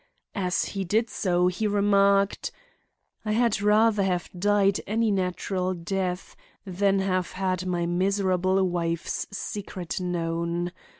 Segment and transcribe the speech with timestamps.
[0.33, 2.51] As he did so he remarked:
[3.23, 6.35] "I had rather have died any natural death
[6.65, 10.71] than have had my miserable wife's secret known.